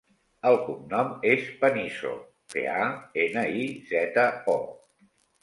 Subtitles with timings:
[0.51, 2.13] El cognom és Panizo:
[2.55, 2.89] pe, a,
[3.27, 4.27] ena, i, zeta,
[4.57, 4.59] o.